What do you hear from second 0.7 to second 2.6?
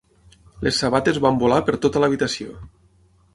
sabates van volar per tota l'habitació.